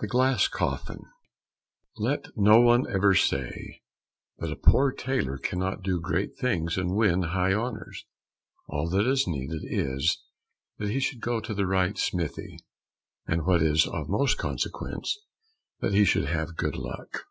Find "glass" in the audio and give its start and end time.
0.16-0.48